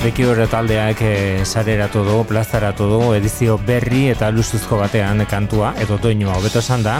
[0.00, 6.00] The Cure taldeak eh, sareratu du, plazaratu du, edizio berri eta luzuzko batean kantua, edo
[6.00, 6.38] doinua.
[6.40, 6.96] Hobeto esan da,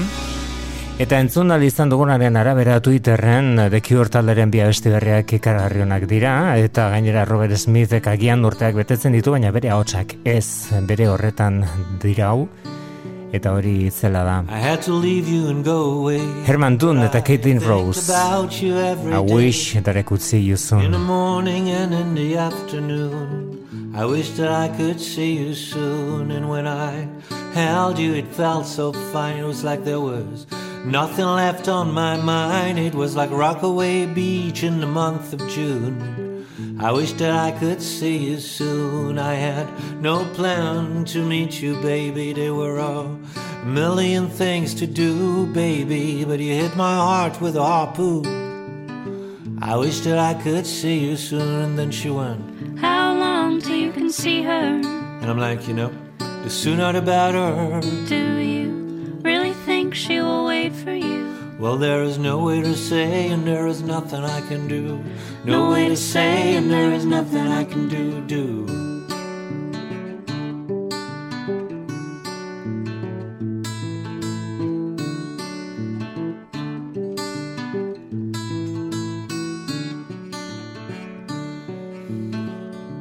[1.01, 6.91] Eta entzun izan dugunaren arabera Twitterren The Cure talderen bi abesti berriak ikaragarrionak dira eta
[6.93, 11.63] gainera Robert Smithek agian urteak betetzen ditu baina bere ahotsak ez bere horretan
[12.03, 12.47] dira hau
[13.33, 14.45] eta hori zela da.
[16.47, 18.13] Herman Dunn eta Caitlin Rose.
[18.13, 21.01] I wish that I could see you In the soon.
[21.07, 23.59] morning and in the afternoon.
[23.97, 26.31] I wish that I could see you soon.
[26.31, 27.09] And when I
[27.55, 29.39] held you, it felt so fine.
[29.39, 30.47] It was like there was
[30.85, 32.79] nothing left on my mind.
[32.79, 36.23] It was like Rockaway Beach in the month of June.
[36.79, 39.19] I wish that I could see you soon.
[39.19, 39.69] I had
[40.01, 42.33] no plan to meet you, baby.
[42.33, 43.19] There were a
[43.65, 46.25] million things to do, baby.
[46.25, 49.59] But you hit my heart with a harpoon.
[49.63, 51.63] I wish that I could see you soon.
[51.63, 52.79] And then she went.
[52.79, 54.81] How long till you can see her?
[55.21, 57.81] And I'm like, you know, the sooner the better.
[58.09, 61.57] Do you really think she will made for you.
[61.59, 65.03] Well, there is no way to say, and there is nothing I can do.
[65.45, 68.67] No, no way to say, and there is nothing I can do, do.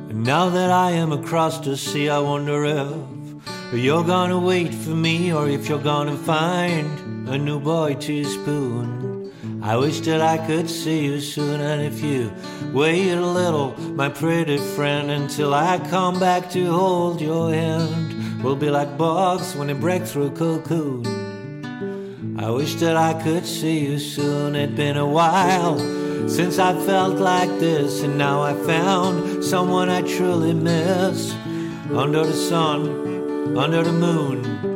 [0.09, 4.95] And now that I am across the sea, I wonder if you're gonna wait for
[5.07, 9.31] me or if you're gonna find a new boy to spoon.
[9.63, 12.31] I wish that I could see you soon, and if you
[12.73, 18.55] wait a little, my pretty friend, until I come back to hold your hand, we'll
[18.55, 21.05] be like bugs when they break through cocoon.
[22.39, 24.55] I wish that I could see you soon.
[24.55, 25.77] It'd been a while
[26.27, 31.33] since I felt like this, and now I found someone I truly miss.
[31.93, 34.70] Under the sun, under the moon.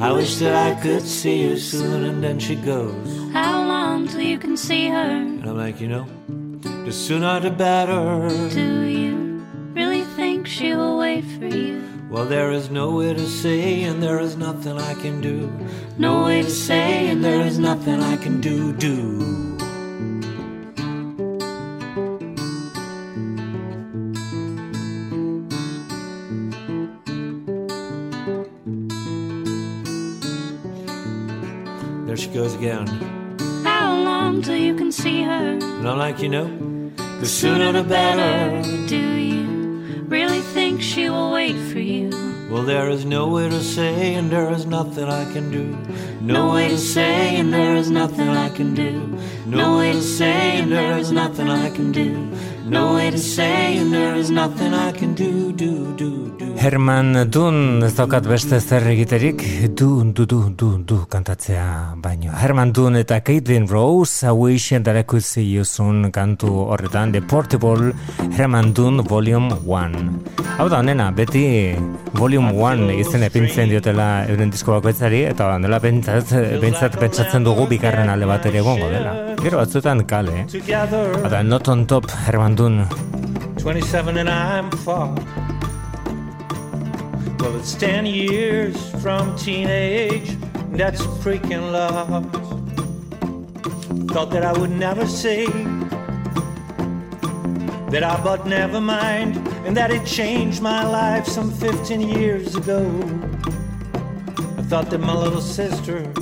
[0.00, 2.04] I wish that I could see you soon.
[2.04, 4.96] And then she goes, How long till you can see her?
[4.96, 6.06] and I'm like, you know,
[6.84, 8.28] the sooner the better.
[8.50, 9.44] Do you
[9.74, 11.82] really think she will wait for you?
[12.10, 15.52] Well, there is no way to say, and there is nothing I can do.
[15.98, 18.72] No way to say, and there is nothing I can do.
[18.72, 19.47] Do.
[32.48, 32.86] Goes again.
[33.62, 35.58] How long till you can see her?
[35.60, 36.48] And I'm like, you know,
[37.20, 38.62] The sooner the better.
[38.86, 42.08] Do you really think she will wait for you?
[42.50, 45.76] Well, there is no way to say, and there is nothing I can do.
[46.22, 48.92] No way to say, and there is nothing I can do.
[49.44, 52.10] No way to say, and there is nothing I can do.
[52.64, 56.54] No way to say, and there is nothing I can do, do, do, do.
[56.58, 59.44] Herman Dun ez daukat beste zer egiterik.
[59.78, 62.32] Dun, du, du, du, du kantatzea baino.
[62.34, 67.12] Herman Dun eta Caitlin Rose I wish that I could see you soon kantu horretan
[67.12, 67.92] The Portable
[68.34, 71.44] Herman Dun Volume 1 Hau da honena, beti
[72.18, 78.10] Volume 1 izen epintzen diotela euren disko bakoitzari eta dela bentsat, bentsat pentsatzen dugu bikarren
[78.10, 79.14] alde bat ere egongo dela.
[79.38, 80.42] Gero batzuetan kale?
[80.50, 82.82] Together, Eta Not on Top Herman Dun.
[83.62, 85.14] 27 and I'm far.
[87.40, 90.36] Well, it's 10 years from teenage,
[90.72, 92.24] that's freaking love.
[94.10, 95.46] Thought that I would never say
[97.90, 102.84] that I but never mind, and that it changed my life some 15 years ago.
[104.58, 106.12] I thought that my little sister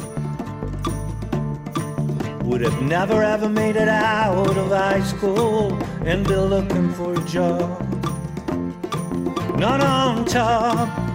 [2.45, 5.73] would have never ever made it out of high school
[6.05, 7.83] and be looking for a job.
[9.59, 11.06] Not on top,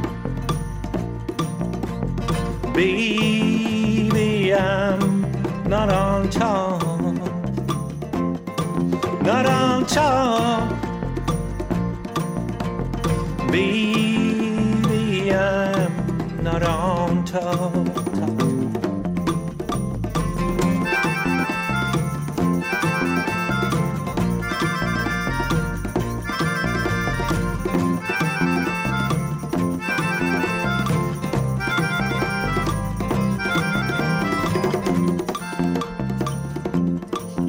[2.73, 5.21] baby, I'm
[5.67, 6.81] not on top.
[9.21, 10.71] Not on top,
[13.51, 17.90] baby, I'm not on top.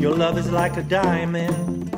[0.03, 1.95] Your love is like a diamond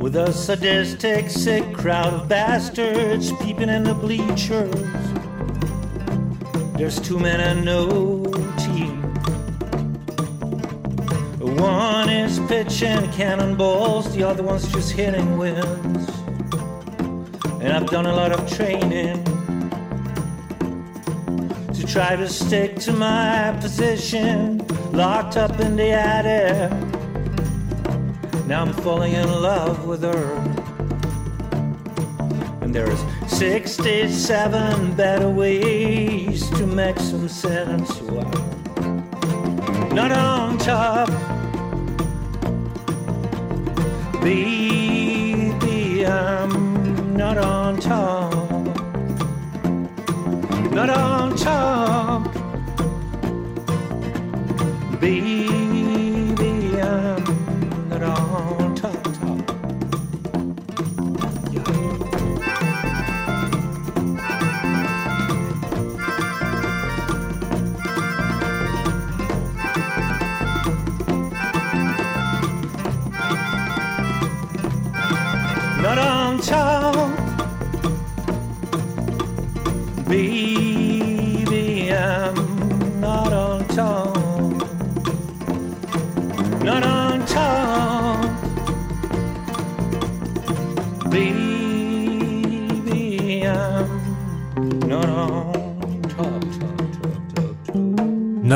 [0.00, 4.72] with a sadistic, sick crowd of bastards peeping in the bleachers.
[6.78, 8.24] There's two men and no
[8.56, 9.02] team.
[11.58, 16.08] One is pitching cannonballs, the other one's just hitting wins.
[17.60, 19.22] And I've done a lot of training
[21.74, 24.66] to try to stick to my position,
[24.98, 26.72] locked up in the attic.
[28.48, 30.34] Now I'm falling in love with her.
[32.62, 32.98] And there's
[33.28, 38.00] 67 better ways to make some sense.
[38.00, 38.28] Well,
[39.92, 41.08] not on top,
[44.20, 48.48] baby, I'm um, not on top
[50.74, 52.07] not on top
[55.00, 55.57] be.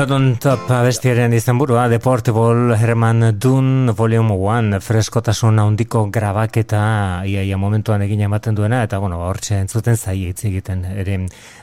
[0.03, 8.03] On top, abestiaren izenburua The Portable Herman Dun Volume 1 freskotasun handiko grabaketa iaia momentuan
[8.03, 11.21] egin ematen duena eta bueno, hortxe entzuten zai hitz egiten ere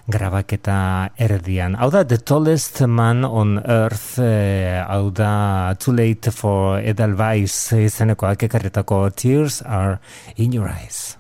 [0.09, 1.77] grabaketa erdian.
[1.77, 8.49] Hau da The Tallest Man on Earth eh, hau da Too Late for Edelweiss izenekoak
[8.49, 9.99] ekarretako Tears are
[10.37, 11.19] in your eyes.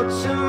[0.00, 0.39] out to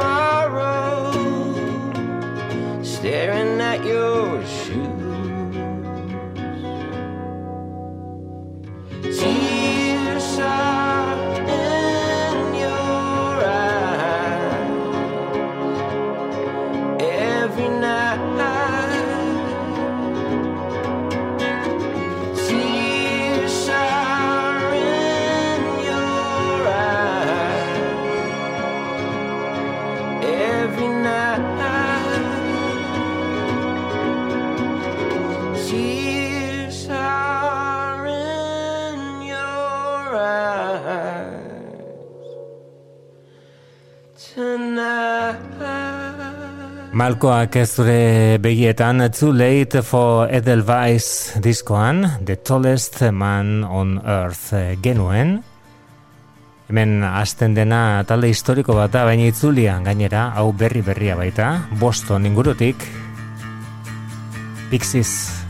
[47.11, 55.41] Malkoak ez zure begietan Too Late for Edelweiss diskoan The Tallest Man on Earth genuen
[56.69, 61.51] Hemen hasten dena talde historiko bat da, baina itzulian gainera, hau berri berria baita,
[61.83, 62.87] Boston ingurutik,
[64.71, 65.40] Pixies.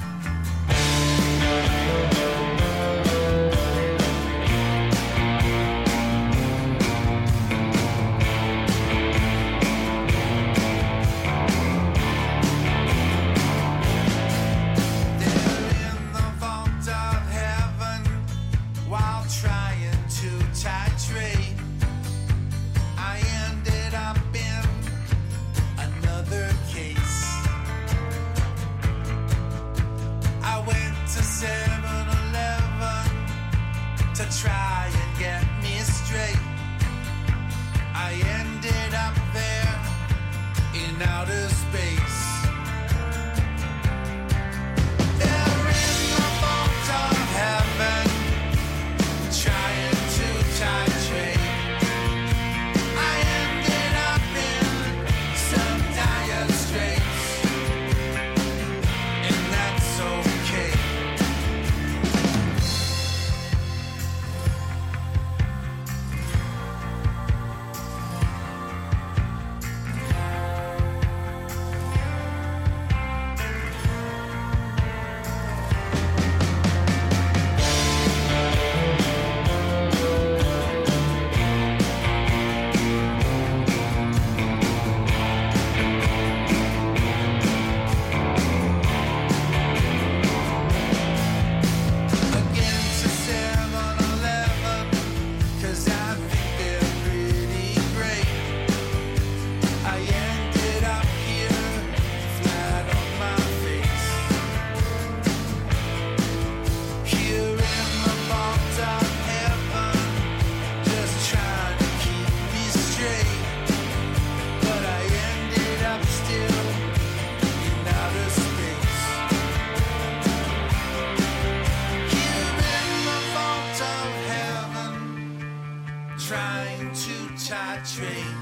[127.84, 128.36] Titrate.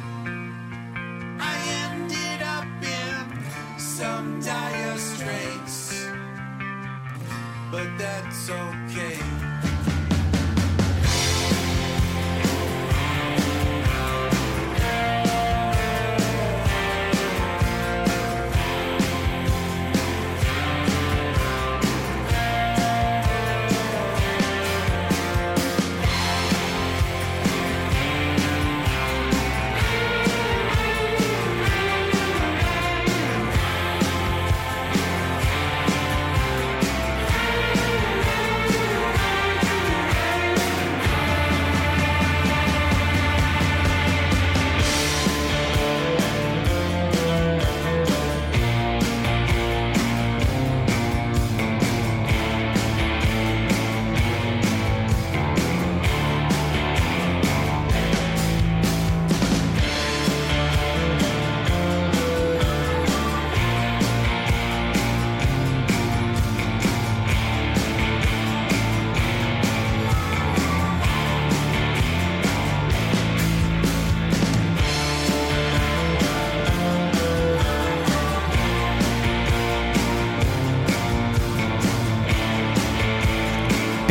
[1.40, 6.06] I ended up in some dire straits,
[7.72, 9.49] but that's okay.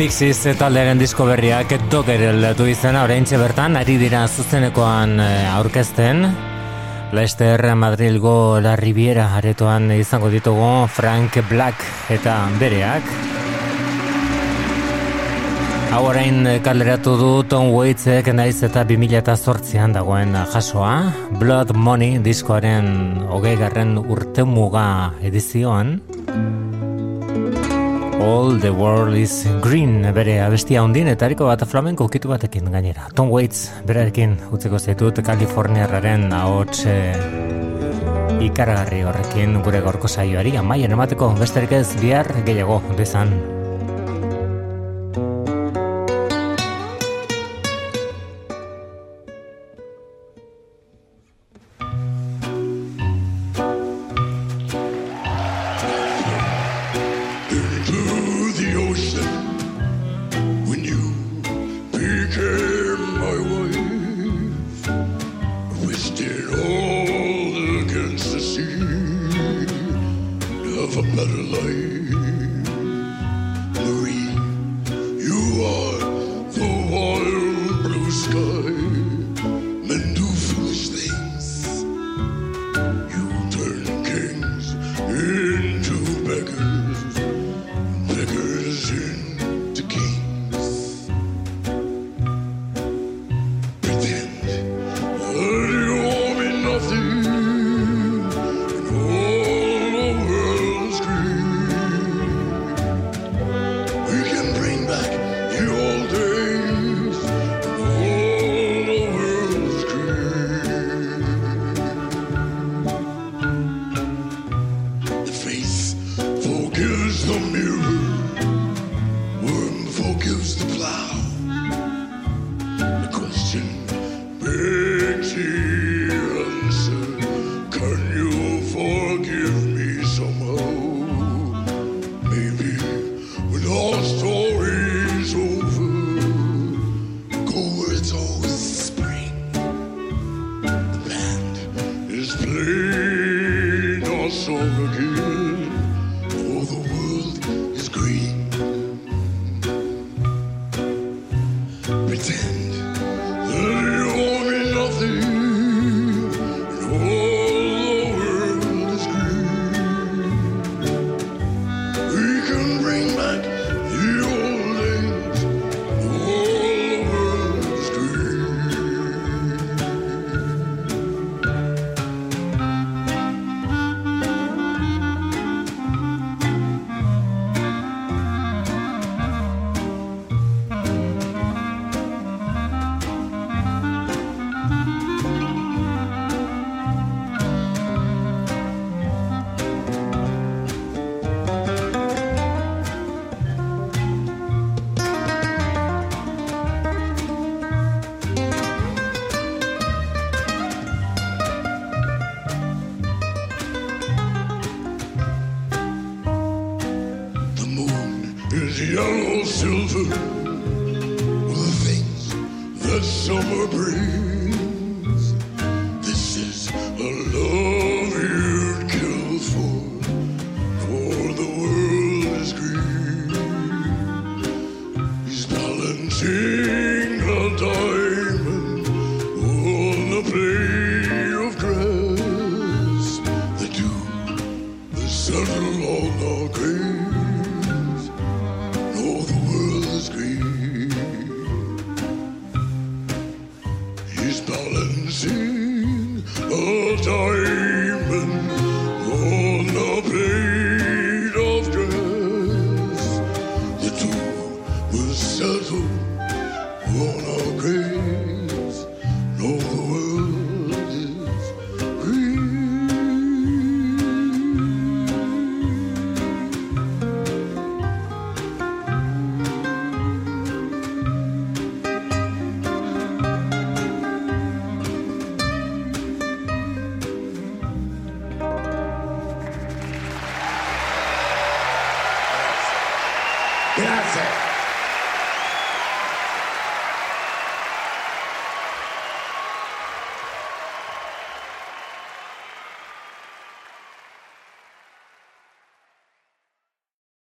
[0.09, 6.23] Pixies taldearen disko berriak Dogger aldatu izena oraintxe bertan ari dira zuzenekoan eh, aurkezten.
[7.13, 13.13] Leicester Madrilgo La Riviera aretoan izango ditugu Frank Black eta bereak.
[15.93, 20.95] Hau orain kaleratu du Tom Waitsek naiz eta 2008an dagoen jasoa.
[21.37, 24.87] Blood Money diskoaren hogei garren urte muga
[25.21, 25.99] edizioan.
[28.19, 33.07] All the world is green bere abestia ondin eta hariko bat flamenko ukitu batekin gainera.
[33.15, 37.13] Tom Waits berarekin utzeko zaitut Kaliforniarraren ahots eh,
[38.43, 43.58] ikaragarri horrekin gure gorko saioari amaien emateko besterik ez bihar gehiago dezan.